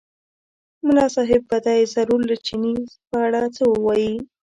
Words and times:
ملا 0.85 1.07
صاحب 1.15 1.41
به 1.49 1.57
دی 1.65 1.79
ضرور 1.93 2.21
له 2.29 2.35
چیني 2.45 2.75
په 3.09 3.15
اړه 3.25 3.41
څه 3.55 3.63
ووایي. 3.73 4.13